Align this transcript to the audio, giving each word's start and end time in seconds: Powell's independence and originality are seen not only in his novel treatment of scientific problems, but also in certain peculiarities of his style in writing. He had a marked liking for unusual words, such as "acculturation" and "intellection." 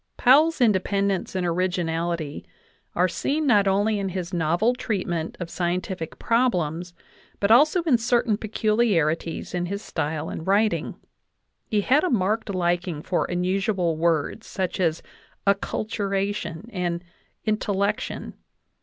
Powell's 0.17 0.59
independence 0.61 1.35
and 1.35 1.45
originality 1.45 2.43
are 2.95 3.07
seen 3.07 3.45
not 3.45 3.67
only 3.67 3.99
in 3.99 4.09
his 4.09 4.33
novel 4.33 4.73
treatment 4.73 5.37
of 5.39 5.47
scientific 5.51 6.17
problems, 6.17 6.95
but 7.39 7.51
also 7.51 7.83
in 7.83 7.99
certain 7.99 8.35
peculiarities 8.35 9.53
of 9.53 9.67
his 9.67 9.83
style 9.83 10.31
in 10.31 10.43
writing. 10.43 10.95
He 11.67 11.81
had 11.81 12.03
a 12.03 12.09
marked 12.09 12.49
liking 12.49 13.03
for 13.03 13.25
unusual 13.25 13.95
words, 13.95 14.47
such 14.47 14.79
as 14.79 15.03
"acculturation" 15.45 16.67
and 16.73 17.03
"intellection." 17.45 18.33